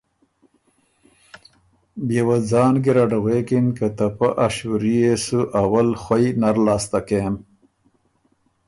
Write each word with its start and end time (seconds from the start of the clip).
بيې 2.07 2.21
وه 2.27 2.37
ځان 2.49 2.73
ګیرډ 2.83 3.11
غوېکِن 3.23 3.65
که 3.77 3.87
ته 3.97 4.07
پۀ 4.17 4.27
ا 4.45 4.47
شُوري 4.55 4.95
يې 5.03 5.13
سو 5.25 5.39
اول 5.61 5.87
خوئ 6.01 6.25
نر 6.41 6.55
لاسته 6.65 6.99
کېم۔ 7.07 7.35